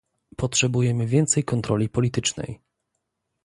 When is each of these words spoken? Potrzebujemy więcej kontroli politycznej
Potrzebujemy 0.37 1.07
więcej 1.07 1.43
kontroli 1.43 1.89
politycznej 1.89 2.59